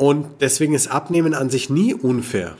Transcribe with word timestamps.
Und 0.00 0.40
deswegen 0.40 0.72
ist 0.72 0.86
Abnehmen 0.86 1.34
an 1.34 1.50
sich 1.50 1.68
nie 1.68 1.92
unfair. 1.92 2.56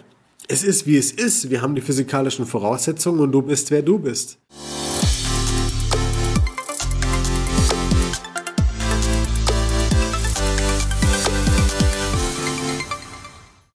Es 0.46 0.62
ist, 0.62 0.86
wie 0.86 0.98
es 0.98 1.10
ist. 1.10 1.48
Wir 1.48 1.62
haben 1.62 1.74
die 1.74 1.80
physikalischen 1.80 2.44
Voraussetzungen 2.44 3.18
und 3.18 3.32
du 3.32 3.40
bist, 3.40 3.70
wer 3.70 3.80
du 3.80 3.98
bist. 3.98 4.36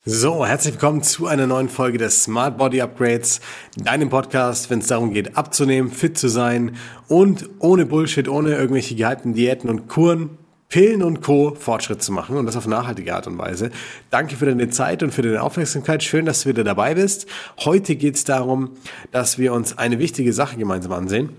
So, 0.06 0.46
herzlich 0.46 0.76
willkommen 0.76 1.02
zu 1.02 1.26
einer 1.26 1.48
neuen 1.48 1.68
Folge 1.68 1.98
des 1.98 2.24
Smart 2.24 2.60
Body 2.60 2.82
Upgrades, 2.82 3.42
deinem 3.78 4.12
Podcast, 4.12 4.70
wenn 4.70 4.78
es 4.78 4.88
darum 4.88 5.12
geht, 5.12 5.36
abzunehmen, 5.36 5.90
fit 5.90 6.20
zu 6.20 6.28
sein 6.28 6.76
und 7.08 7.50
ohne 7.58 7.88
Bullshit, 7.88 8.30
ohne 8.30 8.54
irgendwelche 8.54 8.94
gehypten 8.94 9.34
Diäten 9.34 9.72
und 9.72 9.88
Kuren, 9.88 10.38
Pillen 10.70 11.04
und 11.04 11.22
Co. 11.22 11.56
Fortschritt 11.56 12.02
zu 12.02 12.12
machen 12.12 12.38
und 12.38 12.46
das 12.46 12.56
auf 12.56 12.68
nachhaltige 12.68 13.16
Art 13.16 13.28
und 13.28 13.38
Weise. 13.38 13.72
Danke 14.10 14.36
für 14.36 14.46
deine 14.46 14.70
Zeit 14.70 15.04
und 15.04 15.14
für 15.14 15.22
deine 15.22 15.42
Aufmerksamkeit. 15.42 16.04
Schön, 16.04 16.26
dass 16.26 16.44
du 16.44 16.50
wieder 16.50 16.64
dabei 16.64 16.96
bist. 16.96 17.28
Heute 17.60 17.96
geht 17.96 18.16
es 18.16 18.24
darum, 18.24 18.72
dass 19.12 19.38
wir 19.38 19.54
uns 19.54 19.78
eine 19.78 20.00
wichtige 20.00 20.34
Sache 20.34 20.58
gemeinsam 20.58 20.92
ansehen. 20.92 21.30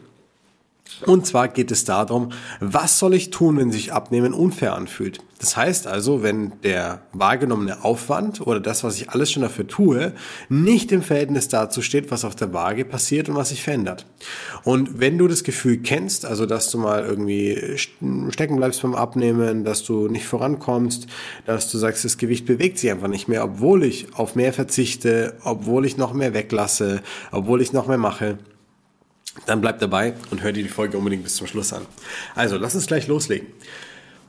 Und 1.05 1.27
zwar 1.27 1.49
geht 1.49 1.71
es 1.71 1.85
darum, 1.85 2.31
was 2.61 2.99
soll 2.99 3.15
ich 3.15 3.31
tun, 3.31 3.59
wenn 3.59 3.71
sich 3.71 3.93
Abnehmen 3.93 4.33
unfair 4.33 4.75
anfühlt? 4.75 5.21
Das 5.39 5.55
heißt 5.55 5.87
also, 5.87 6.23
wenn 6.23 6.53
der 6.63 7.03
wahrgenommene 7.13 7.85
Aufwand 7.85 8.41
oder 8.41 8.59
das, 8.59 8.85
was 8.85 8.97
ich 8.97 9.11
alles 9.11 9.31
schon 9.31 9.43
dafür 9.43 9.67
tue, 9.67 10.15
nicht 10.49 10.93
im 10.93 11.03
Verhältnis 11.03 11.49
dazu 11.49 11.83
steht, 11.83 12.11
was 12.11 12.25
auf 12.25 12.35
der 12.35 12.55
Waage 12.55 12.87
passiert 12.87 13.29
und 13.29 13.35
was 13.35 13.51
sich 13.51 13.63
verändert. 13.63 14.07
Und 14.65 14.99
wenn 14.99 15.19
du 15.19 15.29
das 15.29 15.45
Gefühl 15.45 15.79
kennst, 15.79 16.25
also 16.25 16.47
dass 16.47 16.71
du 16.71 16.79
mal 16.79 17.05
irgendwie 17.05 17.77
stecken 18.31 18.57
bleibst 18.57 18.81
beim 18.81 18.95
Abnehmen, 18.95 19.65
dass 19.65 19.85
du 19.85 20.09
nicht 20.09 20.27
vorankommst, 20.27 21.07
dass 21.45 21.71
du 21.71 21.77
sagst, 21.77 22.07
das 22.07 22.17
Gewicht 22.17 22.47
bewegt 22.47 22.79
sich 22.79 22.91
einfach 22.91 23.09
nicht 23.09 23.29
mehr, 23.29 23.45
obwohl 23.45 23.85
ich 23.85 24.15
auf 24.15 24.37
mehr 24.37 24.55
verzichte, 24.55 25.35
obwohl 25.45 25.85
ich 25.85 25.99
noch 25.99 26.15
mehr 26.15 26.33
weglasse, 26.33 27.03
obwohl 27.31 27.61
ich 27.61 27.75
noch 27.75 27.89
mehr 27.89 27.99
mache, 27.99 28.39
dann 29.45 29.61
bleib 29.61 29.79
dabei 29.81 30.15
und 30.31 30.43
hör 30.43 30.53
dir 30.53 30.63
die 30.63 30.69
Folge 30.69 30.97
unbedingt 30.97 31.25
bis 31.25 31.37
zum 31.37 31.47
Schluss 31.47 31.73
an. 31.73 31.83
Also, 32.35 32.57
lass 32.57 32.75
uns 32.75 32.87
gleich 32.87 33.07
loslegen. 33.07 33.49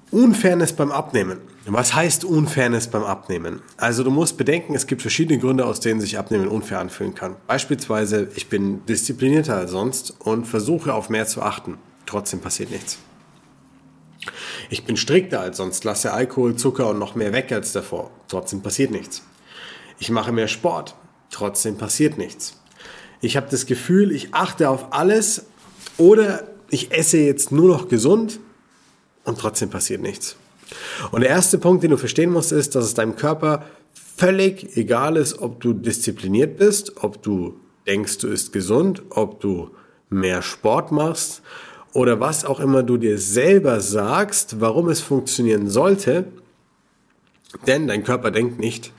Unfairness 0.10 0.72
beim 0.72 0.92
Abnehmen. 0.92 1.40
Was 1.66 1.94
heißt 1.94 2.24
Unfairness 2.24 2.88
beim 2.88 3.04
Abnehmen? 3.04 3.62
Also 3.76 4.06
du 4.06 4.10
musst 4.10 4.38
bedenken, 4.38 4.74
es 4.74 4.88
gibt 4.88 5.02
verschiedene 5.02 5.38
Gründe, 5.38 5.66
aus 5.66 5.82
denen 5.82 6.00
sich 6.00 6.18
Abnehmen 6.18 6.48
unfair 6.48 6.80
anfühlen 6.80 7.14
kann. 7.14 7.36
Beispielsweise, 7.46 8.30
ich 8.36 8.48
bin 8.48 8.86
disziplinierter 8.86 9.58
als 9.58 9.72
sonst 9.72 10.16
und 10.20 10.46
versuche 10.46 10.94
auf 10.94 11.10
mehr 11.10 11.28
zu 11.28 11.42
achten. 11.42 11.78
Trotzdem 12.06 12.40
passiert 12.40 12.72
nichts. 12.72 13.00
Ich 14.70 14.86
bin 14.86 14.96
strikter 14.96 15.42
als 15.42 15.58
sonst, 15.58 15.84
lasse 15.84 16.14
Alkohol, 16.14 16.56
Zucker 16.56 16.90
und 16.90 17.00
noch 17.00 17.16
mehr 17.16 17.34
weg 17.34 17.52
als 17.52 17.74
davor. 17.74 18.10
Trotzdem 18.30 18.62
passiert 18.62 18.92
nichts. 18.92 19.24
Ich 20.00 20.10
mache 20.10 20.32
mehr 20.32 20.48
Sport. 20.48 20.96
Trotzdem 21.32 21.78
passiert 21.78 22.18
nichts 22.18 22.58
ich 23.22 23.38
habe 23.38 23.48
das 23.50 23.66
Gefühl, 23.66 24.12
ich 24.12 24.34
achte 24.34 24.70
auf 24.70 24.94
alles 24.94 25.46
oder 25.98 26.44
ich 26.70 26.92
esse 26.92 27.18
jetzt 27.18 27.52
nur 27.52 27.68
noch 27.70 27.88
gesund 27.88 28.40
und 29.24 29.40
trotzdem 29.40 29.70
passiert 29.70 30.02
nichts. 30.02 30.36
Und 31.12 31.22
der 31.22 31.30
erste 31.30 31.58
Punkt, 31.58 31.84
den 31.84 31.92
du 31.92 31.98
verstehen 31.98 32.32
musst, 32.32 32.52
ist, 32.52 32.76
dass 32.76 32.86
es 32.86 32.94
deinem 32.94 33.16
Körper 33.16 33.66
völlig 34.18 34.76
egal 34.76 35.16
ist, 35.16 35.40
ob 35.40 35.62
du 35.62 35.74
diszipliniert 35.74 36.58
bist, 36.58 37.04
ob 37.04 37.22
du 37.22 37.60
denkst, 37.86 38.18
du 38.20 38.28
isst 38.28 38.52
gesund, 38.52 39.04
ob 39.10 39.40
du 39.40 39.70
mehr 40.10 40.42
Sport 40.42 40.92
machst 40.92 41.42
oder 41.94 42.20
was 42.20 42.46
auch 42.46 42.60
immer 42.60 42.84
du 42.84 42.98
dir 42.98 43.18
selber 43.18 43.80
sagst, 43.80 44.60
warum 44.60 44.90
es 44.90 45.02
funktionieren 45.02 45.70
sollte. 45.70 46.26
Denn 47.66 47.88
dein 47.88 48.04
Körper 48.04 48.32
denkt 48.32 48.60
nicht, 48.60 48.92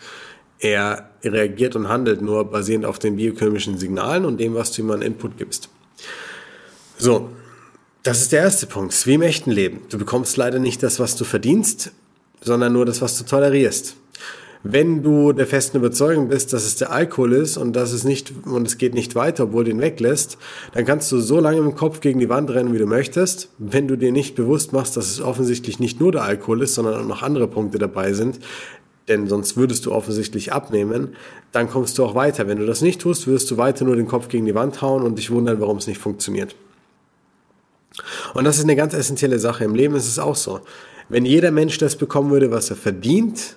er 0.59 1.11
reagiert 1.23 1.77
und 1.77 1.89
handelt 1.89 2.23
nur 2.23 2.45
basierend 2.51 2.85
auf 2.85 2.99
den 2.99 3.17
biochemischen 3.17 3.79
Signalen 3.79 4.25
und 4.25 4.39
dem, 4.39 4.55
was 4.55 4.73
du 4.73 4.83
ihm 4.83 4.91
an 4.91 5.03
Input 5.03 5.37
gibst. 5.37 5.69
So, 6.97 7.31
das 8.03 8.23
ist 8.23 8.33
der 8.33 8.41
erste 8.41 8.67
Punkt. 8.67 9.07
Wie 9.07 9.15
im 9.15 9.23
echten 9.23 9.51
Leben. 9.51 9.83
Du 9.89 9.99
bekommst 9.99 10.37
leider 10.37 10.59
nicht 10.59 10.83
das, 10.83 10.99
was 10.99 11.17
du 11.17 11.25
verdienst, 11.25 11.93
sondern 12.41 12.73
nur 12.73 12.87
das, 12.87 13.03
was 13.03 13.19
du 13.19 13.25
tolerierst. 13.25 13.97
Wenn 14.65 15.05
du 15.05 15.33
der 15.33 15.47
festen 15.47 15.77
Überzeugung 15.77 16.29
bist, 16.29 16.53
dass 16.53 16.65
es 16.65 16.75
der 16.75 16.91
Alkohol 16.91 17.33
ist 17.33 17.57
und 17.57 17.75
dass 17.75 17.93
es 17.93 18.03
nicht 18.03 18.33
und 18.45 18.67
es 18.67 18.77
geht 18.77 18.93
nicht 18.93 19.15
weiter, 19.15 19.45
obwohl 19.45 19.65
du 19.65 19.71
ihn 19.71 19.81
weglässt, 19.81 20.37
dann 20.73 20.85
kannst 20.85 21.13
du 21.13 21.21
so 21.21 21.39
lange 21.39 21.59
im 21.59 21.77
Kopf 21.77 22.01
gegen 22.01 22.19
die 22.19 22.29
Wand 22.29 22.51
rennen, 22.51 22.75
wie 22.75 22.79
du 22.79 22.87
möchtest. 22.87 23.51
Wenn 23.59 23.87
du 23.87 23.97
dir 23.97 24.11
nicht 24.11 24.35
bewusst 24.35 24.73
machst, 24.73 24.97
dass 24.97 25.07
es 25.07 25.21
offensichtlich 25.21 25.79
nicht 25.79 26.01
nur 26.01 26.11
der 26.11 26.25
Alkohol 26.25 26.63
ist, 26.63 26.75
sondern 26.75 27.01
auch 27.01 27.07
noch 27.07 27.23
andere 27.23 27.47
Punkte 27.47 27.79
dabei 27.79 28.13
sind, 28.15 28.41
denn 29.09 29.29
sonst 29.29 29.57
würdest 29.57 29.87
du 29.87 29.93
offensichtlich 29.93 30.53
abnehmen, 30.53 31.17
dann 31.53 31.69
kommst 31.69 31.99
du 31.99 32.05
auch 32.05 32.15
weiter. 32.15 32.47
Wenn 32.47 32.59
du 32.59 32.67
das 32.67 32.83
nicht 32.83 33.01
tust, 33.01 33.27
wirst 33.27 33.51
du 33.51 33.57
weiter 33.57 33.85
nur 33.85 33.97
den 33.97 34.07
Kopf 34.07 34.29
gegen 34.29 34.47
die 34.47 34.55
Wand 34.55 34.83
hauen 34.83 35.03
und 35.03 35.19
dich 35.19 35.31
wundern, 35.31 35.61
warum 35.61 35.79
es 35.79 35.87
nicht 35.87 35.99
funktioniert. 35.99 36.55
Und 38.35 38.45
das 38.45 38.59
ist 38.59 38.65
eine 38.65 38.77
ganz 38.77 38.95
essentielle 38.95 39.39
Sache. 39.39 39.65
Im 39.65 39.75
Leben 39.75 39.95
ist 39.97 40.07
es 40.07 40.19
auch 40.19 40.37
so. 40.37 40.61
Wenn 41.09 41.25
jeder 41.25 41.51
Mensch 41.51 41.79
das 41.79 41.97
bekommen 41.97 42.31
würde, 42.31 42.51
was 42.51 42.71
er 42.71 42.77
verdient, 42.77 43.57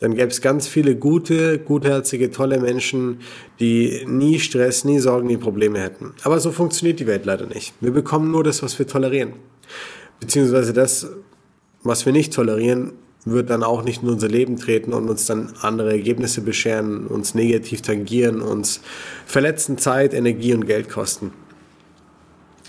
dann 0.00 0.14
gäbe 0.14 0.28
es 0.28 0.40
ganz 0.40 0.66
viele 0.66 0.96
gute, 0.96 1.58
gutherzige, 1.58 2.30
tolle 2.30 2.60
Menschen, 2.60 3.20
die 3.60 4.04
nie 4.06 4.38
Stress, 4.38 4.84
nie 4.84 4.98
Sorgen, 4.98 5.26
nie 5.26 5.36
Probleme 5.36 5.80
hätten. 5.80 6.14
Aber 6.22 6.40
so 6.40 6.50
funktioniert 6.50 7.00
die 7.00 7.06
Welt 7.06 7.24
leider 7.24 7.46
nicht. 7.46 7.74
Wir 7.80 7.90
bekommen 7.90 8.30
nur 8.30 8.44
das, 8.44 8.62
was 8.62 8.78
wir 8.78 8.86
tolerieren. 8.86 9.34
Beziehungsweise 10.20 10.72
das, 10.72 11.08
was 11.82 12.06
wir 12.06 12.12
nicht 12.12 12.32
tolerieren, 12.32 12.92
wird 13.24 13.50
dann 13.50 13.62
auch 13.62 13.82
nicht 13.82 14.02
in 14.02 14.08
unser 14.08 14.28
Leben 14.28 14.56
treten 14.56 14.92
und 14.92 15.08
uns 15.08 15.26
dann 15.26 15.52
andere 15.62 15.92
Ergebnisse 15.92 16.42
bescheren, 16.42 17.06
uns 17.06 17.34
negativ 17.34 17.82
tangieren, 17.82 18.42
uns 18.42 18.80
verletzen 19.26 19.78
Zeit, 19.78 20.12
Energie 20.12 20.54
und 20.54 20.66
Geld 20.66 20.90
kosten. 20.90 21.32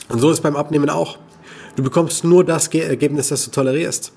Und 0.10 0.20
so 0.20 0.32
ist 0.32 0.42
beim 0.42 0.56
Abnehmen 0.56 0.90
auch. 0.90 1.18
Du 1.76 1.84
bekommst 1.84 2.24
nur 2.24 2.46
das 2.46 2.68
Ergebnis, 2.68 3.30
das 3.30 3.44
du 3.44 3.52
tolerierst. 3.52 4.14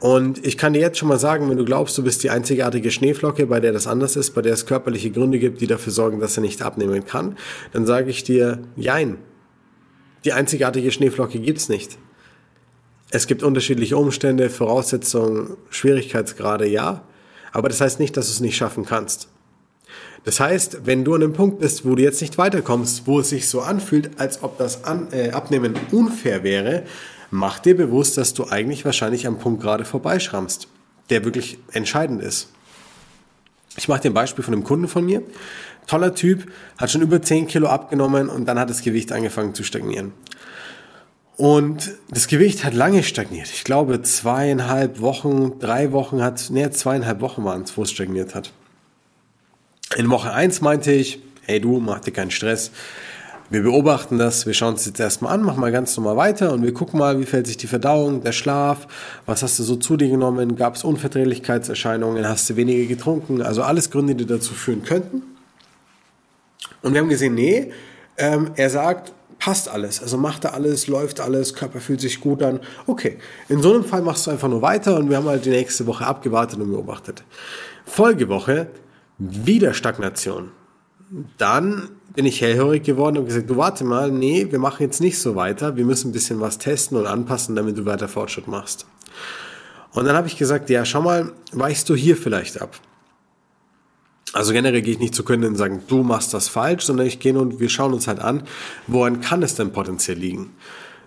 Und 0.00 0.44
ich 0.44 0.58
kann 0.58 0.74
dir 0.74 0.80
jetzt 0.80 0.98
schon 0.98 1.08
mal 1.08 1.18
sagen, 1.18 1.48
wenn 1.48 1.56
du 1.56 1.64
glaubst, 1.64 1.96
du 1.96 2.02
bist 2.02 2.22
die 2.24 2.30
einzigartige 2.30 2.90
Schneeflocke, 2.90 3.46
bei 3.46 3.60
der 3.60 3.72
das 3.72 3.86
anders 3.86 4.16
ist, 4.16 4.32
bei 4.34 4.42
der 4.42 4.52
es 4.52 4.66
körperliche 4.66 5.10
Gründe 5.10 5.38
gibt, 5.38 5.62
die 5.62 5.66
dafür 5.66 5.92
sorgen, 5.92 6.20
dass 6.20 6.36
er 6.36 6.42
nicht 6.42 6.60
abnehmen 6.60 7.06
kann, 7.06 7.38
dann 7.72 7.86
sage 7.86 8.10
ich 8.10 8.22
dir, 8.22 8.60
jein. 8.76 9.16
Die 10.26 10.32
einzigartige 10.32 10.90
Schneeflocke 10.90 11.38
gibt's 11.38 11.70
nicht. 11.70 11.96
Es 13.14 13.28
gibt 13.28 13.44
unterschiedliche 13.44 13.96
Umstände, 13.96 14.50
Voraussetzungen, 14.50 15.56
Schwierigkeitsgrade, 15.70 16.66
ja. 16.66 17.04
Aber 17.52 17.68
das 17.68 17.80
heißt 17.80 18.00
nicht, 18.00 18.16
dass 18.16 18.26
du 18.26 18.32
es 18.32 18.40
nicht 18.40 18.56
schaffen 18.56 18.84
kannst. 18.86 19.28
Das 20.24 20.40
heißt, 20.40 20.78
wenn 20.84 21.04
du 21.04 21.14
an 21.14 21.22
einem 21.22 21.32
Punkt 21.32 21.60
bist, 21.60 21.86
wo 21.86 21.94
du 21.94 22.02
jetzt 22.02 22.20
nicht 22.22 22.38
weiterkommst, 22.38 23.06
wo 23.06 23.20
es 23.20 23.28
sich 23.28 23.48
so 23.48 23.60
anfühlt, 23.60 24.18
als 24.18 24.42
ob 24.42 24.58
das 24.58 24.82
an, 24.82 25.12
äh, 25.12 25.30
Abnehmen 25.30 25.74
unfair 25.92 26.42
wäre, 26.42 26.82
mach 27.30 27.60
dir 27.60 27.76
bewusst, 27.76 28.18
dass 28.18 28.34
du 28.34 28.48
eigentlich 28.48 28.84
wahrscheinlich 28.84 29.28
am 29.28 29.38
Punkt 29.38 29.62
gerade 29.62 29.84
vorbeischrammst, 29.84 30.66
der 31.10 31.24
wirklich 31.24 31.58
entscheidend 31.70 32.20
ist. 32.20 32.48
Ich 33.76 33.86
mache 33.86 34.00
dir 34.00 34.10
ein 34.10 34.14
Beispiel 34.14 34.42
von 34.42 34.54
einem 34.54 34.64
Kunden 34.64 34.88
von 34.88 35.04
mir. 35.04 35.22
Toller 35.86 36.16
Typ, 36.16 36.50
hat 36.78 36.90
schon 36.90 37.02
über 37.02 37.22
10 37.22 37.46
Kilo 37.46 37.68
abgenommen 37.68 38.28
und 38.28 38.46
dann 38.46 38.58
hat 38.58 38.70
das 38.70 38.82
Gewicht 38.82 39.12
angefangen 39.12 39.54
zu 39.54 39.62
stagnieren. 39.62 40.12
Und 41.36 41.96
das 42.10 42.28
Gewicht 42.28 42.64
hat 42.64 42.74
lange 42.74 43.02
stagniert. 43.02 43.48
Ich 43.48 43.64
glaube, 43.64 44.02
zweieinhalb 44.02 45.00
Wochen, 45.00 45.58
drei 45.58 45.90
Wochen 45.90 46.22
hat, 46.22 46.46
nee, 46.50 46.70
zweieinhalb 46.70 47.20
Wochen 47.20 47.44
waren 47.44 47.62
es, 47.62 47.76
wo 47.76 47.82
es 47.82 47.90
stagniert 47.90 48.34
hat. 48.34 48.52
In 49.96 50.10
Woche 50.10 50.32
eins 50.32 50.60
meinte 50.60 50.92
ich, 50.92 51.20
hey 51.42 51.60
du, 51.60 51.80
mach 51.80 52.00
dir 52.00 52.12
keinen 52.12 52.30
Stress. 52.30 52.70
Wir 53.50 53.62
beobachten 53.62 54.16
das, 54.16 54.46
wir 54.46 54.54
schauen 54.54 54.74
es 54.74 54.86
jetzt 54.86 55.00
erstmal 55.00 55.34
an, 55.34 55.42
mach 55.42 55.56
mal 55.56 55.70
ganz 55.70 55.96
normal 55.96 56.16
weiter 56.16 56.52
und 56.52 56.62
wir 56.62 56.72
gucken 56.72 56.98
mal, 56.98 57.20
wie 57.20 57.26
fällt 57.26 57.46
sich 57.46 57.56
die 57.56 57.66
Verdauung, 57.66 58.22
der 58.22 58.32
Schlaf, 58.32 58.86
was 59.26 59.42
hast 59.42 59.58
du 59.58 59.62
so 59.62 59.76
zu 59.76 59.96
dir 59.96 60.08
genommen, 60.08 60.56
gab 60.56 60.76
es 60.76 60.82
Unverträglichkeitserscheinungen, 60.82 62.26
hast 62.26 62.48
du 62.48 62.56
weniger 62.56 62.86
getrunken, 62.86 63.42
also 63.42 63.62
alles 63.62 63.90
Gründe, 63.90 64.14
die 64.14 64.24
dazu 64.24 64.54
führen 64.54 64.82
könnten. 64.82 65.22
Und 66.82 66.94
wir 66.94 67.00
haben 67.00 67.08
gesehen, 67.08 67.34
nee, 67.34 67.70
ähm, 68.16 68.52
er 68.56 68.70
sagt, 68.70 69.12
passt 69.44 69.68
alles. 69.68 70.00
Also 70.00 70.16
macht 70.16 70.44
er 70.44 70.54
alles, 70.54 70.86
läuft 70.86 71.20
alles, 71.20 71.52
Körper 71.52 71.78
fühlt 71.78 72.00
sich 72.00 72.18
gut 72.18 72.42
an. 72.42 72.60
Okay, 72.86 73.18
in 73.50 73.60
so 73.60 73.74
einem 73.74 73.84
Fall 73.84 74.00
machst 74.00 74.26
du 74.26 74.30
einfach 74.30 74.48
nur 74.48 74.62
weiter 74.62 74.96
und 74.96 75.10
wir 75.10 75.18
haben 75.18 75.26
halt 75.26 75.44
die 75.44 75.50
nächste 75.50 75.86
Woche 75.86 76.06
abgewartet 76.06 76.58
und 76.60 76.70
beobachtet. 76.70 77.24
Folgewoche, 77.84 78.68
wieder 79.18 79.74
Stagnation. 79.74 80.48
Dann 81.36 81.90
bin 82.14 82.24
ich 82.24 82.40
hellhörig 82.40 82.84
geworden 82.84 83.18
und 83.18 83.26
gesagt, 83.26 83.50
du 83.50 83.58
warte 83.58 83.84
mal, 83.84 84.10
nee, 84.10 84.46
wir 84.48 84.58
machen 84.58 84.82
jetzt 84.82 85.02
nicht 85.02 85.18
so 85.18 85.36
weiter, 85.36 85.76
wir 85.76 85.84
müssen 85.84 86.08
ein 86.08 86.12
bisschen 86.12 86.40
was 86.40 86.56
testen 86.56 86.96
und 86.96 87.06
anpassen, 87.06 87.54
damit 87.54 87.76
du 87.76 87.84
weiter 87.84 88.08
Fortschritt 88.08 88.48
machst. 88.48 88.86
Und 89.92 90.06
dann 90.06 90.16
habe 90.16 90.26
ich 90.26 90.38
gesagt, 90.38 90.70
ja, 90.70 90.86
schau 90.86 91.02
mal, 91.02 91.32
weichst 91.52 91.86
du 91.90 91.94
hier 91.94 92.16
vielleicht 92.16 92.62
ab? 92.62 92.80
Also 94.34 94.52
generell 94.52 94.82
gehe 94.82 94.94
ich 94.94 94.98
nicht 94.98 95.14
zu 95.14 95.22
können 95.22 95.44
und 95.44 95.56
sagen, 95.56 95.82
du 95.86 96.02
machst 96.02 96.34
das 96.34 96.48
falsch, 96.48 96.84
sondern 96.84 97.06
ich 97.06 97.20
gehe 97.20 97.38
und 97.38 97.60
wir 97.60 97.68
schauen 97.68 97.94
uns 97.94 98.08
halt 98.08 98.18
an, 98.18 98.42
woran 98.88 99.20
kann 99.20 99.44
es 99.44 99.54
denn 99.54 99.72
potenziell 99.72 100.18
liegen? 100.18 100.50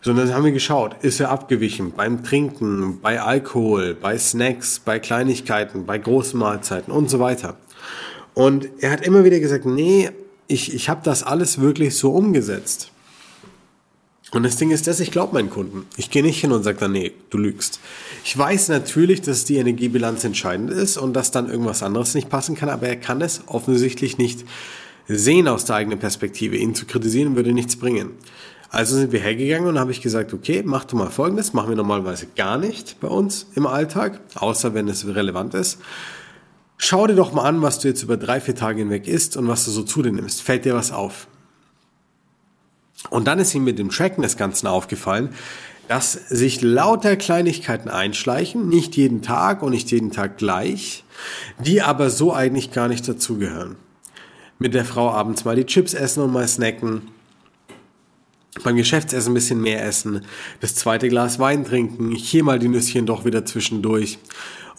Sondern 0.01 0.33
haben 0.33 0.45
wir 0.45 0.53
geschaut, 0.53 0.95
ist 1.01 1.19
er 1.19 1.29
abgewichen 1.29 1.91
beim 1.91 2.23
Trinken, 2.23 3.01
bei 3.01 3.21
Alkohol, 3.21 3.95
bei 3.95 4.17
Snacks, 4.17 4.79
bei 4.79 4.99
Kleinigkeiten, 4.99 5.85
bei 5.85 5.97
großen 5.97 6.39
Mahlzeiten 6.39 6.93
und 6.93 7.09
so 7.09 7.19
weiter. 7.19 7.57
Und 8.33 8.69
er 8.79 8.91
hat 8.91 9.05
immer 9.05 9.25
wieder 9.25 9.41
gesagt, 9.41 9.65
nee, 9.65 10.09
ich, 10.47 10.73
ich 10.73 10.87
habe 10.87 11.01
das 11.03 11.23
alles 11.23 11.59
wirklich 11.59 11.97
so 11.97 12.11
umgesetzt. 12.11 12.91
Und 14.31 14.43
das 14.43 14.57
Ding 14.57 14.71
ist 14.71 14.87
das, 14.87 14.99
ich 14.99 15.11
glaube 15.11 15.33
meinen 15.33 15.49
Kunden. 15.49 15.85
Ich 15.95 16.09
gehe 16.09 16.21
nicht 16.21 16.41
hin 16.41 16.51
und 16.51 16.63
sage 16.63 16.77
dann, 16.79 16.91
nee, 16.91 17.13
du 17.29 17.37
lügst. 17.37 17.79
Ich 18.25 18.37
weiß 18.37 18.67
natürlich, 18.69 19.21
dass 19.21 19.45
die 19.45 19.55
Energiebilanz 19.55 20.23
entscheidend 20.25 20.69
ist 20.69 20.97
und 20.97 21.13
dass 21.13 21.31
dann 21.31 21.49
irgendwas 21.49 21.81
anderes 21.81 22.13
nicht 22.13 22.29
passen 22.29 22.55
kann, 22.55 22.69
aber 22.69 22.87
er 22.87 22.97
kann 22.97 23.21
es 23.21 23.41
offensichtlich 23.47 24.17
nicht 24.17 24.43
sehen 25.07 25.47
aus 25.47 25.63
der 25.63 25.77
eigenen 25.77 25.99
Perspektive. 25.99 26.57
Ihn 26.57 26.75
zu 26.75 26.85
kritisieren 26.85 27.37
würde 27.37 27.53
nichts 27.53 27.77
bringen. 27.77 28.11
Also 28.69 28.97
sind 28.97 29.13
wir 29.13 29.21
hergegangen 29.21 29.69
und 29.69 29.79
habe 29.79 29.91
ich 29.91 30.01
gesagt, 30.01 30.33
okay, 30.33 30.61
mach 30.65 30.83
du 30.83 30.97
mal 30.97 31.09
Folgendes, 31.09 31.53
machen 31.53 31.69
wir 31.69 31.77
normalerweise 31.77 32.27
gar 32.35 32.57
nicht 32.57 32.99
bei 32.99 33.07
uns 33.07 33.47
im 33.55 33.65
Alltag, 33.65 34.19
außer 34.35 34.73
wenn 34.73 34.89
es 34.89 35.07
relevant 35.07 35.53
ist. 35.53 35.79
Schau 36.77 37.07
dir 37.07 37.15
doch 37.15 37.31
mal 37.31 37.43
an, 37.43 37.61
was 37.61 37.79
du 37.79 37.87
jetzt 37.87 38.03
über 38.03 38.17
drei, 38.17 38.41
vier 38.41 38.55
Tage 38.55 38.79
hinweg 38.79 39.07
isst 39.07 39.37
und 39.37 39.47
was 39.47 39.63
du 39.63 39.71
so 39.71 39.83
zu 39.83 40.01
dir 40.01 40.11
nimmst. 40.11 40.41
Fällt 40.41 40.65
dir 40.65 40.75
was 40.75 40.91
auf? 40.91 41.27
Und 43.09 43.27
dann 43.27 43.39
ist 43.39 43.53
ihm 43.55 43.63
mit 43.63 43.79
dem 43.79 43.89
Tracken 43.89 44.21
des 44.21 44.37
Ganzen 44.37 44.67
aufgefallen, 44.67 45.29
dass 45.87 46.13
sich 46.13 46.61
lauter 46.61 47.15
Kleinigkeiten 47.15 47.89
einschleichen, 47.89 48.67
nicht 48.67 48.97
jeden 48.97 49.21
Tag 49.21 49.61
und 49.63 49.71
nicht 49.71 49.89
jeden 49.91 50.11
Tag 50.11 50.37
gleich, 50.37 51.03
die 51.59 51.81
aber 51.81 52.09
so 52.09 52.33
eigentlich 52.33 52.71
gar 52.71 52.87
nicht 52.87 53.07
dazugehören. 53.07 53.77
Mit 54.59 54.73
der 54.73 54.85
Frau 54.85 55.11
abends 55.11 55.45
mal 55.45 55.55
die 55.55 55.65
Chips 55.65 55.93
essen 55.93 56.23
und 56.23 56.33
mal 56.33 56.47
snacken, 56.47 57.03
beim 58.63 58.75
Geschäftsessen 58.75 59.31
ein 59.31 59.35
bisschen 59.35 59.61
mehr 59.61 59.85
essen, 59.85 60.25
das 60.61 60.75
zweite 60.75 61.09
Glas 61.09 61.39
Wein 61.39 61.63
trinken, 61.63 62.11
hier 62.11 62.43
mal 62.43 62.59
die 62.59 62.67
Nüsschen 62.67 63.05
doch 63.05 63.23
wieder 63.23 63.45
zwischendurch. 63.45 64.17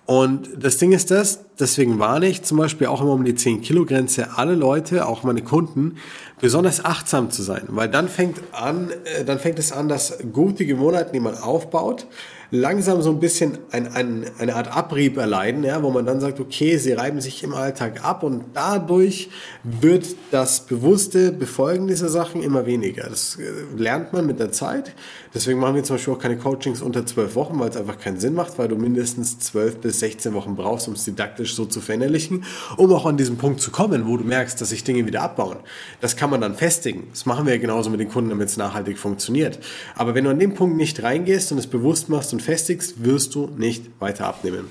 Und 0.09 0.49
das 0.65 0.79
Ding 0.79 0.93
ist 0.93 1.11
das, 1.11 1.41
deswegen 1.61 1.99
warne 1.99 2.29
ich 2.29 2.43
zum 2.43 2.57
Beispiel 2.57 2.87
auch 2.87 3.03
immer 3.03 3.13
um 3.13 3.27
die 3.27 3.35
10 3.35 3.61
Kilo 3.61 3.85
Grenze. 3.85 4.39
Alle 4.39 4.55
Leute, 4.55 5.07
auch 5.07 5.23
meine 5.23 5.43
Kunden, 5.43 5.97
besonders 6.41 6.83
achtsam 6.83 7.31
zu 7.31 7.43
sein, 7.43 7.65
weil 7.69 7.91
dann 7.91 8.09
fängt 8.09 8.41
an, 8.53 8.91
äh, 9.05 9.23
dann 9.27 9.39
fängt 9.39 9.59
es 9.59 9.71
an, 9.71 9.87
dass 9.87 10.17
gute 10.33 10.65
Gewohnheiten, 10.65 11.13
die 11.13 11.21
man 11.21 11.37
aufbaut, 11.37 12.07
langsam 12.51 13.03
so 13.03 13.11
ein 13.11 13.21
bisschen 13.21 13.59
ein, 13.71 13.93
ein, 13.93 14.25
eine 14.39 14.55
Art 14.55 14.75
Abrieb 14.75 15.19
erleiden, 15.19 15.65
ja, 15.65 15.83
wo 15.83 15.91
man 15.91 16.07
dann 16.07 16.21
sagt, 16.21 16.41
okay, 16.41 16.79
sie 16.79 16.93
reiben 16.93 17.21
sich 17.21 17.43
im 17.43 17.53
Alltag 17.53 18.05
ab 18.05 18.23
und 18.23 18.45
dadurch 18.55 19.29
wird 19.63 20.07
das 20.31 20.61
bewusste 20.61 21.31
Befolgen 21.31 21.87
dieser 21.87 22.09
Sachen 22.09 22.43
immer 22.43 22.65
weniger. 22.65 23.09
Das 23.09 23.37
äh, 23.37 23.43
lernt 23.77 24.13
man 24.13 24.27
mit 24.27 24.41
der 24.41 24.51
Zeit. 24.51 24.95
Deswegen 25.35 25.61
machen 25.61 25.75
wir 25.75 25.85
zum 25.85 25.97
Beispiel 25.97 26.15
auch 26.15 26.19
keine 26.19 26.39
Coachings 26.39 26.81
unter 26.81 27.05
zwölf 27.05 27.35
Wochen, 27.35 27.61
weil 27.61 27.69
es 27.69 27.77
einfach 27.77 27.99
keinen 27.99 28.19
Sinn 28.19 28.33
macht, 28.35 28.59
weil 28.59 28.69
du 28.69 28.77
mindestens 28.77 29.39
zwölf 29.39 29.77
bis 29.77 30.01
16 30.01 30.33
Wochen 30.33 30.57
brauchst, 30.57 30.89
um 30.89 30.95
es 30.95 31.05
didaktisch 31.05 31.55
so 31.55 31.67
zu 31.67 31.83
verinnerlichen, 31.83 32.45
um 32.79 32.91
auch 32.93 33.05
an 33.05 33.19
diesen 33.19 33.37
Punkt 33.37 33.61
zu 33.61 33.71
kommen, 33.71 34.07
wo 34.07 34.17
du 34.17 34.25
merkst, 34.25 34.59
dass 34.61 34.71
sich 34.71 34.85
Dinge 34.85 35.07
wieder 35.07 35.23
abbauen. 35.23 35.59
Das 36.01 36.17
kann 36.17 36.31
man 36.31 36.41
dann 36.41 36.55
festigen. 36.55 37.09
Das 37.11 37.27
machen 37.27 37.47
wir 37.47 37.59
genauso 37.59 37.91
mit 37.91 38.01
den 38.01 38.09
Kunden, 38.09 38.31
damit 38.31 38.49
es 38.49 38.57
nachhaltig 38.57 38.99
funktioniert. 38.99 39.59
Aber 39.97 40.15
wenn 40.15 40.25
du 40.25 40.31
an 40.31 40.39
dem 40.39 40.55
Punkt 40.55 40.77
nicht 40.77 41.03
reingehst 41.03 41.53
und 41.53 41.59
es 41.59 41.67
bewusst 41.67 42.09
machst 42.09 42.33
und 42.33 42.38
festigst, 42.41 43.05
wirst 43.05 43.35
du 43.35 43.49
nicht 43.57 43.85
weiter 43.99 44.27
abnehmen. 44.27 44.69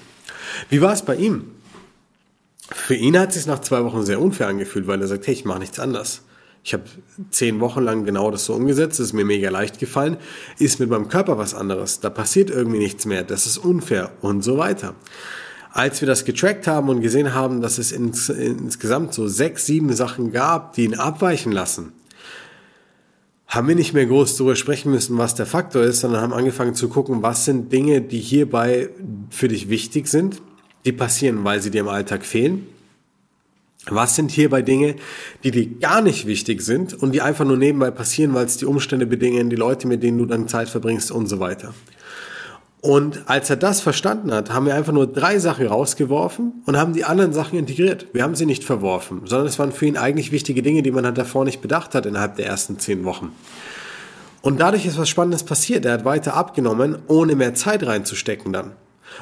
Wie 0.70 0.82
war 0.82 0.94
es 0.94 1.02
bei 1.02 1.16
ihm? 1.16 1.52
Für 2.70 2.96
ihn 2.96 3.18
hat 3.18 3.30
es 3.30 3.36
sich 3.36 3.46
nach 3.46 3.60
zwei 3.60 3.84
Wochen 3.84 4.04
sehr 4.04 4.22
unfair 4.22 4.48
angefühlt, 4.48 4.88
weil 4.88 5.02
er 5.02 5.08
sagt, 5.08 5.28
hey, 5.28 5.34
ich 5.34 5.46
mache 5.46 5.60
nichts 5.60 5.80
anders. 5.80 6.22
Ich 6.64 6.74
habe 6.74 6.84
zehn 7.32 7.62
Wochen 7.62 7.82
lang 7.82 8.04
genau 8.04 8.30
das 8.30 8.44
so 8.44 8.54
umgesetzt, 8.54 9.00
ist 9.00 9.14
mir 9.14 9.24
mega 9.24 9.50
leicht 9.50 9.80
gefallen, 9.80 10.18
ist 10.60 10.82
mit 10.82 10.90
meinem 10.90 11.08
Körper 11.08 11.38
was 11.38 11.54
anderes, 11.54 12.02
da 12.02 12.10
passiert 12.10 12.50
irgendwie 12.50 12.80
nichts 12.80 13.06
mehr, 13.06 13.24
das 13.24 13.46
ist 13.46 13.58
unfair 13.58 14.12
und 14.20 14.44
so 14.44 14.58
weiter. 14.58 14.94
Als 15.72 16.02
wir 16.02 16.08
das 16.08 16.26
getrackt 16.26 16.68
haben 16.68 16.90
und 16.90 17.02
gesehen 17.02 17.34
haben, 17.34 17.62
dass 17.62 17.78
es 17.78 17.94
ins, 17.94 18.28
insgesamt 18.28 19.14
so 19.14 19.30
sechs, 19.30 19.66
sieben 19.66 19.94
Sachen 19.94 20.34
gab, 20.34 20.74
die 20.74 20.84
ihn 20.84 20.96
abweichen 20.96 21.54
lassen, 21.54 21.94
haben 23.48 23.68
wir 23.68 23.76
nicht 23.76 23.94
mehr 23.94 24.06
groß 24.06 24.36
darüber 24.36 24.56
sprechen 24.56 24.92
müssen, 24.92 25.18
was 25.18 25.36
der 25.36 25.46
Faktor 25.46 25.84
ist, 25.84 26.02
sondern 26.02 26.22
haben 26.22 26.34
angefangen 26.34 26.76
zu 26.76 26.90
gucken, 26.90 27.22
was 27.22 27.46
sind 27.46 27.72
Dinge, 27.72 28.02
die 28.02 28.20
hierbei 28.20 28.90
für 29.30 29.48
dich 29.48 29.70
wichtig 29.70 30.08
sind, 30.08 30.42
die 30.86 30.92
passieren, 30.92 31.44
weil 31.44 31.62
sie 31.62 31.72
dir 31.72 31.82
im 31.82 31.88
Alltag 31.88 32.26
fehlen 32.26 32.68
was 33.90 34.16
sind 34.16 34.32
hierbei 34.32 34.62
Dinge, 34.62 34.96
die 35.44 35.52
dir 35.52 35.68
gar 35.80 36.02
nicht 36.02 36.26
wichtig 36.26 36.62
sind 36.62 36.94
und 36.94 37.14
die 37.14 37.22
einfach 37.22 37.46
nur 37.46 37.58
nebenbei 37.58 37.92
passieren, 37.92 38.34
weil 38.34 38.46
es 38.46 38.58
die 38.58 38.66
Umstände 38.66 39.06
bedingen, 39.06 39.50
die 39.50 39.56
Leute, 39.56 39.88
mit 39.88 40.04
denen 40.04 40.18
du 40.18 40.26
dann 40.26 40.48
Zeit 40.48 40.70
verbringst 40.70 41.12
und 41.12 41.28
so 41.28 41.40
weiter. 41.40 41.74
Und 42.82 43.24
als 43.26 43.50
er 43.50 43.56
das 43.56 43.82
verstanden 43.82 44.32
hat, 44.32 44.54
haben 44.54 44.68
wir 44.68 44.76
einfach 44.76 44.94
nur 44.94 45.08
drei 45.08 45.40
Sachen 45.40 45.66
rausgeworfen 45.66 46.62
und 46.66 46.78
haben 46.78 46.94
die 46.94 47.06
anderen 47.06 47.34
Sachen 47.34 47.58
integriert. 47.58 48.08
Wir 48.14 48.24
haben 48.24 48.36
sie 48.36 48.46
nicht 48.46 48.64
verworfen, 48.64 49.22
sondern 49.26 49.48
es 49.48 49.58
waren 49.58 49.72
für 49.72 49.88
ihn 49.88 49.98
eigentlich 49.98 50.32
wichtige 50.32 50.62
Dinge, 50.62 50.84
die 50.84 50.92
man 50.92 51.06
halt 51.06 51.18
davor 51.18 51.44
nicht 51.44 51.62
bedacht 51.62 51.96
hat 51.96 52.06
innerhalb 52.06 52.36
der 52.36 52.46
ersten 52.46 52.78
zehn 52.78 53.04
Wochen. 53.04 53.32
Und 54.42 54.60
dadurch 54.60 54.86
ist 54.86 54.98
was 54.98 55.10
Spannendes 55.10 55.44
passiert. 55.44 55.86
Er 55.86 55.94
hat 55.94 56.06
weiter 56.06 56.36
abgenommen, 56.36 57.00
ohne 57.08 57.36
mehr 57.36 57.56
Zeit 57.56 57.86
reinzustecken 57.86 58.54
dann 58.54 58.74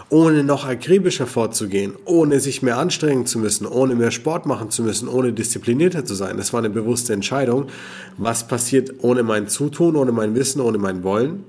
ohne 0.09 0.43
noch 0.43 0.65
akribischer 0.65 1.27
vorzugehen, 1.27 1.93
ohne 2.05 2.39
sich 2.39 2.61
mehr 2.61 2.77
anstrengen 2.77 3.25
zu 3.25 3.39
müssen, 3.39 3.65
ohne 3.65 3.95
mehr 3.95 4.11
Sport 4.11 4.45
machen 4.45 4.69
zu 4.69 4.83
müssen, 4.83 5.07
ohne 5.07 5.33
disziplinierter 5.33 6.05
zu 6.05 6.15
sein. 6.15 6.37
Das 6.37 6.53
war 6.53 6.59
eine 6.59 6.69
bewusste 6.69 7.13
Entscheidung. 7.13 7.67
Was 8.17 8.47
passiert 8.47 8.91
ohne 8.99 9.23
mein 9.23 9.47
Zutun, 9.47 9.95
ohne 9.95 10.11
mein 10.11 10.35
Wissen, 10.35 10.61
ohne 10.61 10.77
mein 10.77 11.03
Wollen? 11.03 11.43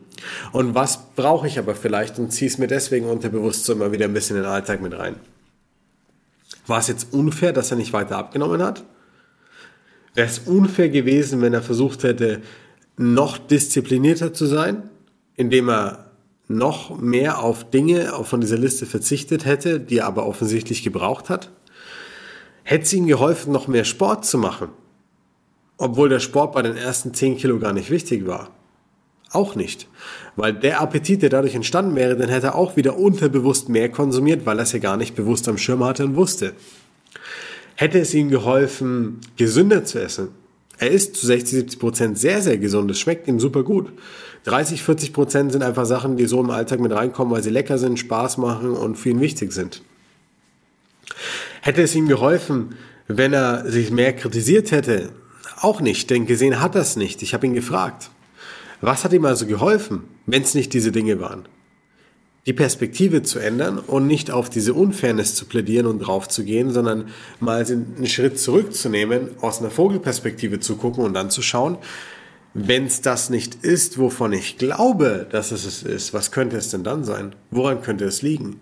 Und 0.52 0.74
was 0.74 1.14
brauche 1.14 1.46
ich 1.46 1.58
aber 1.58 1.74
vielleicht 1.74 2.18
und 2.18 2.32
ziehe 2.32 2.50
es 2.50 2.58
mir 2.58 2.66
deswegen 2.66 3.06
unterbewusst 3.06 3.64
so 3.64 3.72
immer 3.72 3.92
wieder 3.92 4.06
ein 4.06 4.14
bisschen 4.14 4.36
in 4.36 4.42
den 4.42 4.50
Alltag 4.50 4.80
mit 4.80 4.98
rein? 4.98 5.16
War 6.66 6.78
es 6.78 6.88
jetzt 6.88 7.12
unfair, 7.12 7.52
dass 7.52 7.70
er 7.70 7.76
nicht 7.76 7.92
weiter 7.92 8.16
abgenommen 8.16 8.62
hat? 8.62 8.84
Wäre 10.14 10.28
es 10.28 10.40
unfair 10.40 10.88
gewesen, 10.88 11.42
wenn 11.42 11.52
er 11.52 11.62
versucht 11.62 12.02
hätte, 12.02 12.40
noch 12.96 13.38
disziplinierter 13.38 14.32
zu 14.32 14.46
sein, 14.46 14.88
indem 15.34 15.68
er 15.68 16.10
noch 16.48 16.98
mehr 16.98 17.42
auf 17.42 17.68
Dinge 17.70 18.12
von 18.22 18.40
dieser 18.40 18.56
Liste 18.56 18.86
verzichtet 18.86 19.44
hätte, 19.44 19.80
die 19.80 19.98
er 19.98 20.06
aber 20.06 20.26
offensichtlich 20.26 20.82
gebraucht 20.82 21.28
hat? 21.28 21.50
Hätte 22.62 22.84
es 22.84 22.92
ihm 22.92 23.06
geholfen, 23.06 23.52
noch 23.52 23.68
mehr 23.68 23.84
Sport 23.84 24.24
zu 24.24 24.38
machen? 24.38 24.70
Obwohl 25.76 26.08
der 26.08 26.20
Sport 26.20 26.52
bei 26.52 26.62
den 26.62 26.76
ersten 26.76 27.12
10 27.12 27.36
Kilo 27.36 27.58
gar 27.58 27.72
nicht 27.72 27.90
wichtig 27.90 28.26
war. 28.26 28.55
Auch 29.30 29.54
nicht. 29.54 29.88
Weil 30.36 30.52
der 30.52 30.80
Appetit, 30.80 31.22
der 31.22 31.30
dadurch 31.30 31.54
entstanden 31.54 31.96
wäre, 31.96 32.16
dann 32.16 32.28
hätte 32.28 32.48
er 32.48 32.54
auch 32.54 32.76
wieder 32.76 32.98
unterbewusst 32.98 33.68
mehr 33.68 33.90
konsumiert, 33.90 34.46
weil 34.46 34.58
er 34.58 34.62
es 34.62 34.72
ja 34.72 34.78
gar 34.78 34.96
nicht 34.96 35.16
bewusst 35.16 35.48
am 35.48 35.58
Schirm 35.58 35.84
hatte 35.84 36.04
und 36.04 36.16
wusste. 36.16 36.52
Hätte 37.74 37.98
es 37.98 38.14
ihm 38.14 38.30
geholfen, 38.30 39.20
gesünder 39.36 39.84
zu 39.84 40.00
essen? 40.00 40.28
Er 40.78 40.90
ist 40.90 41.16
zu 41.16 41.26
60, 41.26 41.50
70 41.58 41.78
Prozent 41.78 42.18
sehr, 42.18 42.42
sehr 42.42 42.58
gesund. 42.58 42.90
Es 42.90 42.98
schmeckt 42.98 43.28
ihm 43.28 43.40
super 43.40 43.62
gut. 43.62 43.92
30, 44.44 44.82
40 44.82 45.12
Prozent 45.12 45.52
sind 45.52 45.62
einfach 45.62 45.86
Sachen, 45.86 46.16
die 46.16 46.26
so 46.26 46.40
im 46.40 46.50
Alltag 46.50 46.80
mit 46.80 46.92
reinkommen, 46.92 47.34
weil 47.34 47.42
sie 47.42 47.50
lecker 47.50 47.78
sind, 47.78 47.98
Spaß 47.98 48.38
machen 48.38 48.70
und 48.70 48.96
für 48.96 49.10
ihn 49.10 49.20
wichtig 49.20 49.52
sind. 49.52 49.82
Hätte 51.62 51.82
es 51.82 51.94
ihm 51.94 52.08
geholfen, 52.08 52.76
wenn 53.08 53.32
er 53.32 53.68
sich 53.70 53.90
mehr 53.90 54.12
kritisiert 54.12 54.70
hätte? 54.70 55.10
Auch 55.60 55.80
nicht, 55.80 56.10
denn 56.10 56.26
gesehen 56.26 56.60
hat 56.60 56.74
er 56.74 56.82
es 56.82 56.96
nicht. 56.96 57.22
Ich 57.22 57.34
habe 57.34 57.46
ihn 57.46 57.54
gefragt. 57.54 58.10
Was 58.86 59.02
hat 59.02 59.12
ihm 59.12 59.24
also 59.24 59.46
geholfen, 59.46 60.04
wenn 60.26 60.42
es 60.42 60.54
nicht 60.54 60.72
diese 60.72 60.92
Dinge 60.92 61.18
waren? 61.18 61.48
Die 62.46 62.52
Perspektive 62.52 63.24
zu 63.24 63.40
ändern 63.40 63.80
und 63.80 64.06
nicht 64.06 64.30
auf 64.30 64.48
diese 64.48 64.74
Unfairness 64.74 65.34
zu 65.34 65.46
plädieren 65.46 65.86
und 65.86 65.98
drauf 65.98 66.28
zu 66.28 66.44
gehen, 66.44 66.70
sondern 66.70 67.08
mal 67.40 67.66
einen 67.66 68.06
Schritt 68.06 68.38
zurückzunehmen, 68.38 69.30
aus 69.40 69.58
einer 69.58 69.72
Vogelperspektive 69.72 70.60
zu 70.60 70.76
gucken 70.76 71.02
und 71.02 71.14
dann 71.14 71.30
zu 71.30 71.42
schauen, 71.42 71.78
wenn 72.54 72.86
es 72.86 73.00
das 73.00 73.28
nicht 73.28 73.56
ist, 73.64 73.98
wovon 73.98 74.32
ich 74.32 74.56
glaube, 74.56 75.26
dass 75.32 75.50
es 75.50 75.66
es 75.66 75.82
ist, 75.82 76.14
was 76.14 76.30
könnte 76.30 76.56
es 76.56 76.70
denn 76.70 76.84
dann 76.84 77.02
sein? 77.02 77.34
Woran 77.50 77.82
könnte 77.82 78.04
es 78.04 78.22
liegen? 78.22 78.60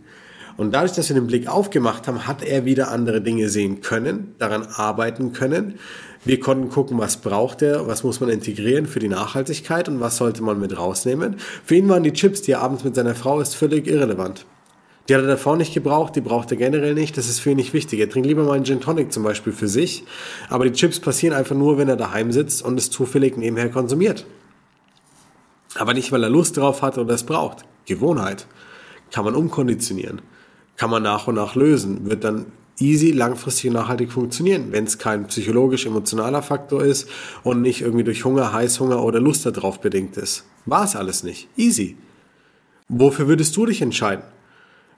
Und 0.56 0.72
dadurch, 0.72 0.92
dass 0.92 1.08
wir 1.08 1.14
den 1.14 1.26
Blick 1.26 1.48
aufgemacht 1.48 2.06
haben, 2.06 2.26
hat 2.26 2.42
er 2.42 2.64
wieder 2.64 2.90
andere 2.90 3.20
Dinge 3.20 3.48
sehen 3.48 3.80
können, 3.80 4.34
daran 4.38 4.62
arbeiten 4.62 5.32
können. 5.32 5.78
Wir 6.24 6.40
konnten 6.40 6.70
gucken, 6.70 6.98
was 6.98 7.16
braucht 7.18 7.60
er, 7.60 7.86
was 7.86 8.04
muss 8.04 8.20
man 8.20 8.30
integrieren 8.30 8.86
für 8.86 9.00
die 9.00 9.08
Nachhaltigkeit 9.08 9.88
und 9.88 10.00
was 10.00 10.16
sollte 10.16 10.42
man 10.42 10.60
mit 10.60 10.78
rausnehmen. 10.78 11.36
Für 11.64 11.74
ihn 11.74 11.88
waren 11.88 12.02
die 12.02 12.12
Chips, 12.12 12.42
die 12.42 12.52
er 12.52 12.62
abends 12.62 12.84
mit 12.84 12.94
seiner 12.94 13.14
Frau 13.14 13.40
isst, 13.40 13.56
völlig 13.56 13.86
irrelevant. 13.86 14.46
Die 15.08 15.14
hat 15.14 15.20
er 15.20 15.28
davor 15.28 15.56
nicht 15.56 15.74
gebraucht, 15.74 16.16
die 16.16 16.22
braucht 16.22 16.50
er 16.50 16.56
generell 16.56 16.94
nicht, 16.94 17.18
das 17.18 17.28
ist 17.28 17.40
für 17.40 17.50
ihn 17.50 17.56
nicht 17.56 17.74
wichtig. 17.74 18.00
Er 18.00 18.08
trinkt 18.08 18.26
lieber 18.26 18.42
mal 18.44 18.54
einen 18.54 18.64
Gin 18.64 18.80
Tonic 18.80 19.12
zum 19.12 19.22
Beispiel 19.22 19.52
für 19.52 19.68
sich, 19.68 20.04
aber 20.48 20.64
die 20.64 20.72
Chips 20.72 20.98
passieren 20.98 21.36
einfach 21.36 21.56
nur, 21.56 21.76
wenn 21.76 21.90
er 21.90 21.96
daheim 21.96 22.32
sitzt 22.32 22.64
und 22.64 22.78
es 22.78 22.90
zufällig 22.90 23.36
nebenher 23.36 23.70
konsumiert. 23.70 24.24
Aber 25.74 25.92
nicht, 25.92 26.10
weil 26.10 26.22
er 26.22 26.30
Lust 26.30 26.56
drauf 26.56 26.80
hat 26.80 26.96
oder 26.96 27.14
es 27.14 27.24
braucht. 27.24 27.64
Gewohnheit. 27.84 28.46
Kann 29.10 29.26
man 29.26 29.34
umkonditionieren. 29.34 30.22
Kann 30.76 30.90
man 30.90 31.02
nach 31.02 31.26
und 31.26 31.36
nach 31.36 31.54
lösen. 31.54 32.10
Wird 32.10 32.24
dann 32.24 32.46
easy, 32.80 33.12
langfristig 33.12 33.70
und 33.70 33.74
nachhaltig 33.74 34.10
funktionieren, 34.12 34.72
wenn 34.72 34.84
es 34.84 34.98
kein 34.98 35.26
psychologisch-emotionaler 35.26 36.42
Faktor 36.42 36.82
ist 36.82 37.08
und 37.42 37.62
nicht 37.62 37.82
irgendwie 37.82 38.04
durch 38.04 38.24
Hunger, 38.24 38.52
Heißhunger 38.52 39.02
oder 39.02 39.20
Lust 39.20 39.46
darauf 39.46 39.80
bedingt 39.80 40.16
ist. 40.16 40.44
War 40.66 40.84
es 40.84 40.96
alles 40.96 41.22
nicht. 41.22 41.48
Easy. 41.56 41.96
Wofür 42.88 43.28
würdest 43.28 43.56
du 43.56 43.66
dich 43.66 43.80
entscheiden? 43.80 44.24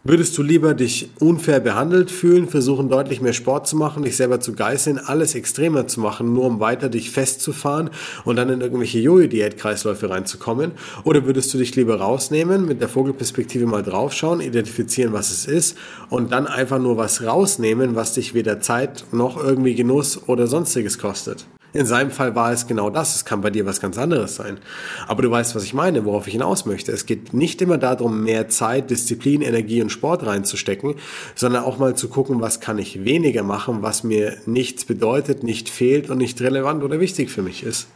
Würdest 0.09 0.39
du 0.39 0.45
lieber 0.45 0.75
dich 0.75 1.11
unfair 1.19 1.59
behandelt 1.59 2.13
fühlen, 2.13 2.47
versuchen 2.47 2.89
deutlich 2.89 3.21
mehr 3.21 3.33
Sport 3.33 3.67
zu 3.67 3.75
machen, 3.75 4.05
dich 4.05 4.17
selber 4.17 4.39
zu 4.39 4.53
geißeln, 4.53 5.01
alles 5.01 5.35
extremer 5.35 5.89
zu 5.89 5.99
machen, 5.99 6.33
nur 6.33 6.45
um 6.45 6.61
weiter 6.61 6.89
dich 6.89 7.11
festzufahren 7.11 7.91
und 8.25 8.37
dann 8.37 8.49
in 8.49 8.61
irgendwelche 8.61 9.01
Jojo-Diät-Kreisläufe 9.01 10.09
reinzukommen? 10.09 10.71
Oder 11.03 11.27
würdest 11.27 11.53
du 11.53 11.59
dich 11.59 11.75
lieber 11.75 11.97
rausnehmen, 11.97 12.67
mit 12.67 12.81
der 12.81 12.89
Vogelperspektive 12.89 13.67
mal 13.67 13.83
draufschauen, 13.83 14.41
identifizieren, 14.41 15.13
was 15.13 15.33
es 15.33 15.47
ist 15.47 15.77
und 16.09 16.31
dann 16.31 16.47
einfach 16.47 16.79
nur 16.79 16.97
was 16.97 17.25
rausnehmen, 17.25 17.97
was 17.97 18.13
dich 18.13 18.33
weder 18.33 18.61
Zeit 18.61 19.07
noch 19.11 19.43
irgendwie 19.43 19.75
Genuss 19.75 20.29
oder 20.29 20.47
sonstiges 20.47 20.99
kostet? 20.99 21.47
In 21.73 21.87
seinem 21.87 22.11
Fall 22.11 22.35
war 22.35 22.53
es 22.53 22.67
genau 22.67 22.91
das. 22.91 23.17
Es 23.17 23.25
kann 23.25 23.41
bei 23.41 23.51
dir 23.51 23.67
was 23.67 23.81
ganz 23.81 23.99
anderes 23.99 24.37
sein. 24.37 24.59
Aber 25.07 25.23
du 25.23 25.31
weißt, 25.31 25.55
was 25.55 25.65
ich 25.65 25.75
meine, 25.75 26.05
worauf 26.05 26.27
ich 26.27 26.33
hinaus 26.33 26.65
möchte. 26.65 26.93
Es 26.93 27.07
geht 27.07 27.35
nicht 27.35 27.61
immer 27.61 27.79
darum, 27.79 28.25
mehr 28.25 28.49
Zeit, 28.49 28.91
Disziplin, 28.91 29.43
Energie 29.43 29.83
und 29.83 29.91
Sport 29.91 30.25
reinzustecken, 30.25 30.95
sondern 31.35 31.65
auch 31.65 31.79
mal 31.79 31.95
zu 31.95 32.09
gucken, 32.09 32.41
was 32.41 32.61
kann 32.61 32.79
ich 32.79 33.05
weniger 33.05 33.43
machen, 33.43 33.83
was 33.83 34.05
mir 34.05 34.37
nichts 34.47 34.85
bedeutet, 34.85 35.43
nicht 35.43 35.69
fehlt 35.69 36.09
und 36.09 36.19
nicht 36.19 36.41
relevant 36.41 36.83
oder 36.83 37.01
wichtig 37.01 37.31
für 37.31 37.43
mich 37.43 37.63
ist. 37.63 37.89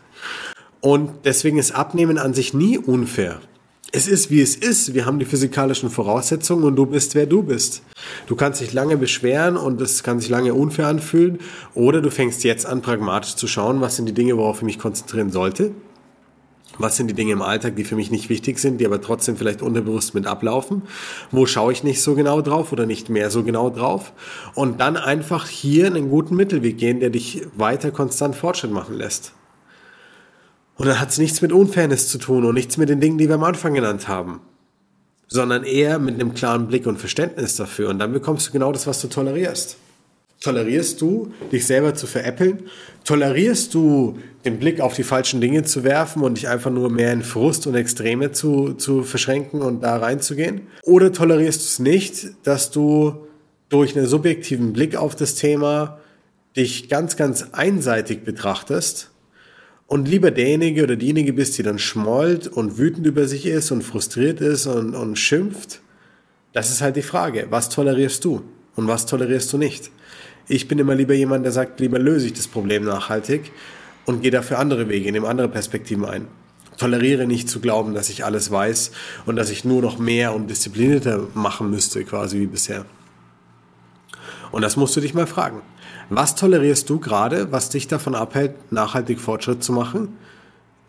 Und 0.81 1.11
deswegen 1.25 1.59
ist 1.59 1.73
Abnehmen 1.73 2.19
an 2.19 2.35
sich 2.35 2.55
nie 2.55 2.79
unfair 2.79 3.41
es 3.93 4.07
ist, 4.07 4.31
wie 4.31 4.41
es 4.41 4.57
ist. 4.57 4.95
Wir 4.95 5.07
haben 5.07 5.19
die 5.19 5.25
physikalischen 5.25 5.91
Voraussetzungen 5.91 6.65
und 6.65 6.77
du 6.77 6.87
bist, 6.87 7.15
wer 7.15 7.27
du 7.27 7.43
bist. 7.43 7.83
Du 8.27 8.37
kannst 8.37 8.61
dich 8.61 8.73
lange 8.73 8.97
beschweren 8.97 9.57
und 9.57 9.81
es 9.81 10.03
kann 10.03 10.21
sich 10.21 10.31
lange 10.31 10.55
unfair 10.55 10.87
anfühlen. 10.87 11.39
Oder 11.75 12.01
du 12.01 12.11
fängst 12.11 12.45
jetzt 12.45 12.67
an, 12.67 12.83
pragmatisch 12.83 13.37
zu 13.37 13.47
schauen, 13.47 13.81
was 13.81 13.97
sind 13.97 14.07
die 14.07 14.15
Dinge, 14.15 14.37
worauf 14.37 14.59
ich 14.59 14.63
mich 14.63 14.79
konzentrieren 14.79 15.31
sollte. 15.31 15.73
Was 16.79 16.97
sind 16.97 17.09
die 17.09 17.15
Dinge 17.15 17.33
im 17.33 17.43
Alltag, 17.43 17.77
die 17.77 17.85
für 17.85 17.97
mich 17.97 18.11
nicht 18.11 18.31
wichtig 18.31 18.59
sind, 18.59 18.81
die 18.81 18.87
aber 18.87 19.03
trotzdem 19.03 19.37
vielleicht 19.37 19.61
unterbewusst 19.61 20.15
mit 20.15 20.27
ablaufen? 20.27 20.83
Wo 21.31 21.45
schaue 21.45 21.73
ich 21.73 21.85
nicht 21.85 22.01
so 22.01 22.15
genau 22.15 22.41
drauf 22.41 22.73
oder 22.73 22.87
nicht 22.87 23.11
mehr 23.11 23.31
so 23.31 23.43
genau 23.43 23.69
drauf? 23.69 24.15
Und 24.55 24.81
dann 24.81 24.97
einfach 24.97 25.47
hier 25.47 25.87
einen 25.87 26.09
guten 26.09 26.37
Mittelweg 26.37 26.79
gehen, 26.79 27.01
der 27.01 27.11
dich 27.11 27.43
weiter 27.55 27.91
konstant 27.91 28.35
Fortschritt 28.35 28.71
machen 28.71 28.97
lässt. 28.97 29.35
Und 30.77 30.87
dann 30.87 30.99
hat 30.99 31.11
es 31.11 31.19
nichts 31.19 31.43
mit 31.43 31.53
Unfairness 31.53 32.09
zu 32.09 32.17
tun 32.17 32.47
und 32.47 32.55
nichts 32.55 32.79
mit 32.79 32.89
den 32.89 33.01
Dingen, 33.01 33.19
die 33.19 33.29
wir 33.29 33.35
am 33.35 33.45
Anfang 33.45 33.75
genannt 33.75 34.09
haben, 34.09 34.41
sondern 35.31 35.65
eher 35.65 35.99
mit 35.99 36.17
einem 36.17 36.35
klaren 36.35 36.67
Blick 36.67 36.87
und 36.87 36.99
Verständnis 36.99 37.57
dafür. 37.57 37.89
Und 37.89 38.01
dann 38.01 38.13
bekommst 38.13 38.49
du 38.49 38.53
genau 38.53 38.73
das, 38.73 38.87
was 38.87 39.01
du 39.01 39.09
tolerierst. 39.09 39.77
Tolerierst 40.41 41.01
du, 41.01 41.33
dich 41.53 41.67
selber 41.67 41.95
zu 41.95 42.07
veräppeln? 42.07 42.65
Tolerierst 43.05 43.75
du, 43.75 44.19
den 44.45 44.59
Blick 44.59 44.81
auf 44.81 44.95
die 44.95 45.03
falschen 45.03 45.41
Dinge 45.41 45.63
zu 45.65 45.85
werfen 45.85 46.23
und 46.23 46.39
dich 46.39 46.49
einfach 46.49 46.71
nur 46.71 46.91
mehr 46.91 47.13
in 47.13 47.23
Frust 47.23 47.67
und 47.67 47.75
Extreme 47.75 48.33
zu, 48.33 48.73
zu 48.73 49.03
verschränken 49.03 49.61
und 49.61 49.83
da 49.83 49.99
reinzugehen? 49.99 50.63
Oder 50.83 51.13
tolerierst 51.13 51.61
du 51.61 51.65
es 51.65 51.79
nicht, 51.79 52.29
dass 52.43 52.71
du 52.71 53.27
durch 53.69 53.97
einen 53.97 54.07
subjektiven 54.07 54.73
Blick 54.73 54.97
auf 54.97 55.15
das 55.15 55.35
Thema 55.37 56.01
dich 56.57 56.89
ganz, 56.89 57.17
ganz 57.17 57.49
einseitig 57.53 58.25
betrachtest 58.25 59.10
und 59.91 60.07
lieber 60.07 60.31
derjenige 60.31 60.85
oder 60.85 60.95
diejenige 60.95 61.33
bist, 61.33 61.59
die 61.59 61.65
dann 61.65 61.81
schmollt 61.81 62.47
und 62.47 62.79
wütend 62.79 63.09
über 63.09 63.27
sich 63.27 63.45
ist 63.45 63.73
und 63.73 63.83
frustriert 63.83 64.41
ist 64.41 64.69
und, 64.69 64.95
und 64.95 65.19
schimpft, 65.19 65.81
das 66.53 66.71
ist 66.71 66.81
halt 66.81 66.95
die 66.95 67.03
Frage. 67.03 67.49
Was 67.51 67.71
tolerierst 67.71 68.25
du 68.25 68.43
und 68.77 68.87
was 68.87 69.07
tolerierst 69.07 69.53
du 69.53 69.59
nicht? 69.59 69.91
Ich 70.47 70.69
bin 70.69 70.79
immer 70.79 70.95
lieber 70.95 71.15
jemand, 71.15 71.45
der 71.45 71.51
sagt, 71.51 71.81
lieber 71.81 71.99
löse 71.99 72.27
ich 72.27 72.35
das 72.35 72.47
Problem 72.47 72.85
nachhaltig 72.85 73.51
und 74.07 74.23
gehe 74.23 74.31
dafür 74.31 74.61
andere 74.61 74.89
Wege, 74.89 75.11
nehme 75.11 75.27
andere 75.27 75.49
Perspektiven 75.49 76.05
ein. 76.05 76.29
Toleriere 76.77 77.27
nicht 77.27 77.49
zu 77.49 77.59
glauben, 77.59 77.93
dass 77.93 78.11
ich 78.11 78.25
alles 78.25 78.49
weiß 78.49 78.93
und 79.27 79.35
dass 79.35 79.51
ich 79.51 79.65
nur 79.65 79.83
noch 79.83 79.99
mehr 79.99 80.37
und 80.37 80.49
disziplinierter 80.49 81.27
machen 81.35 81.69
müsste, 81.69 82.05
quasi 82.05 82.39
wie 82.39 82.47
bisher. 82.47 82.85
Und 84.53 84.63
das 84.63 84.77
musst 84.77 84.95
du 84.95 85.01
dich 85.01 85.15
mal 85.15 85.27
fragen. 85.27 85.63
Was 86.11 86.35
tolerierst 86.35 86.91
du 86.91 86.99
gerade, 86.99 87.53
was 87.53 87.71
dich 87.71 87.87
davon 87.87 88.17
abhält, 88.17 88.73
nachhaltig 88.73 89.21
Fortschritt 89.21 89.63
zu 89.63 89.73
machen? 89.73 90.17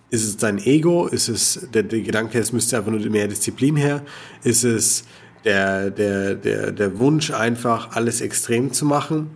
Ist 0.09 0.25
es 0.25 0.37
dein 0.37 0.57
Ego? 0.57 1.05
Ist 1.05 1.29
es 1.29 1.67
der, 1.73 1.83
der 1.83 2.01
Gedanke, 2.01 2.39
es 2.39 2.51
müsste 2.51 2.77
einfach 2.77 2.91
nur 2.91 2.99
mehr 3.01 3.27
Disziplin 3.27 3.75
her? 3.75 4.01
Ist 4.43 4.63
es 4.63 5.03
der, 5.45 5.91
der, 5.91 6.33
der, 6.33 6.71
der 6.71 6.99
Wunsch, 6.99 7.29
einfach 7.31 7.95
alles 7.95 8.19
extrem 8.19 8.73
zu 8.73 8.83
machen? 8.83 9.29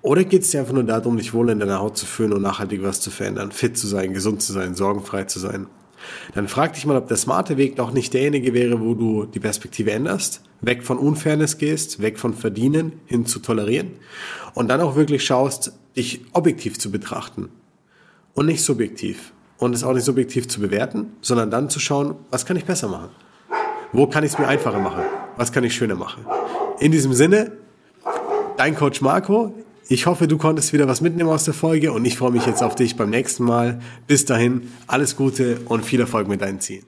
Oder 0.00 0.22
geht 0.22 0.42
es 0.42 0.50
dir 0.50 0.60
einfach 0.60 0.74
nur 0.74 0.84
darum, 0.84 1.16
dich 1.16 1.34
wohl 1.34 1.50
in 1.50 1.58
deiner 1.58 1.80
Haut 1.80 1.98
zu 1.98 2.06
fühlen 2.06 2.32
und 2.32 2.42
nachhaltig 2.42 2.84
was 2.84 3.00
zu 3.00 3.10
verändern, 3.10 3.50
fit 3.50 3.76
zu 3.76 3.88
sein, 3.88 4.14
gesund 4.14 4.42
zu 4.42 4.52
sein, 4.52 4.76
sorgenfrei 4.76 5.24
zu 5.24 5.40
sein? 5.40 5.66
Dann 6.34 6.48
frag 6.48 6.74
dich 6.74 6.86
mal, 6.86 6.96
ob 6.96 7.08
der 7.08 7.16
smarte 7.16 7.56
Weg 7.56 7.76
noch 7.78 7.92
nicht 7.92 8.14
derjenige 8.14 8.54
wäre, 8.54 8.80
wo 8.80 8.94
du 8.94 9.26
die 9.26 9.40
Perspektive 9.40 9.92
änderst, 9.92 10.42
weg 10.60 10.82
von 10.82 10.98
Unfairness 10.98 11.58
gehst, 11.58 12.00
weg 12.00 12.18
von 12.18 12.34
Verdienen 12.34 13.00
hin 13.06 13.26
zu 13.26 13.38
tolerieren 13.38 13.92
und 14.54 14.68
dann 14.68 14.80
auch 14.80 14.96
wirklich 14.96 15.24
schaust, 15.24 15.72
dich 15.96 16.22
objektiv 16.32 16.78
zu 16.78 16.90
betrachten 16.90 17.50
und 18.34 18.46
nicht 18.46 18.62
subjektiv 18.62 19.32
und 19.58 19.74
es 19.74 19.84
auch 19.84 19.92
nicht 19.92 20.04
subjektiv 20.04 20.48
zu 20.48 20.60
bewerten, 20.60 21.12
sondern 21.20 21.50
dann 21.50 21.70
zu 21.70 21.78
schauen, 21.80 22.16
was 22.30 22.46
kann 22.46 22.56
ich 22.56 22.64
besser 22.64 22.88
machen? 22.88 23.10
Wo 23.92 24.06
kann 24.06 24.24
ich 24.24 24.32
es 24.32 24.38
mir 24.38 24.48
einfacher 24.48 24.78
machen? 24.78 25.02
Was 25.36 25.52
kann 25.52 25.64
ich 25.64 25.74
schöner 25.74 25.94
machen? 25.94 26.24
In 26.80 26.92
diesem 26.92 27.12
Sinne, 27.12 27.52
dein 28.56 28.74
Coach 28.74 29.00
Marco. 29.00 29.54
Ich 29.92 30.06
hoffe, 30.06 30.26
du 30.26 30.38
konntest 30.38 30.72
wieder 30.72 30.88
was 30.88 31.02
mitnehmen 31.02 31.28
aus 31.28 31.44
der 31.44 31.52
Folge 31.52 31.92
und 31.92 32.06
ich 32.06 32.16
freue 32.16 32.30
mich 32.30 32.46
jetzt 32.46 32.62
auf 32.62 32.74
dich 32.74 32.96
beim 32.96 33.10
nächsten 33.10 33.44
Mal. 33.44 33.82
Bis 34.06 34.24
dahin, 34.24 34.72
alles 34.86 35.16
Gute 35.16 35.60
und 35.66 35.84
viel 35.84 36.00
Erfolg 36.00 36.28
mit 36.28 36.40
deinen 36.40 36.60
Zielen. 36.60 36.86